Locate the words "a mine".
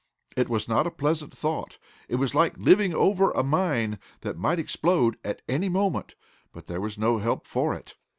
3.33-3.99